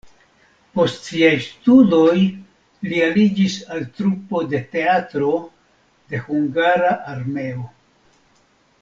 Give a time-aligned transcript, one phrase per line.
[0.77, 2.15] Post siaj studoj
[2.93, 5.29] li aliĝis al trupo de Teatro
[6.15, 7.69] de Hungara Armeo.